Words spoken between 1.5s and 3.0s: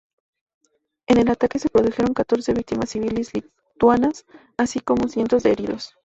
se produjeron catorce víctimas